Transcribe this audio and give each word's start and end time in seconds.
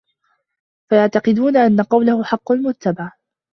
فَيَعْتَقِدُونَ 0.89 1.57
أَنَّ 1.57 1.81
قَوْلَهُ 1.81 2.23
حَقٌّ 2.23 2.51
مُتَّبَعٌ 2.51 3.11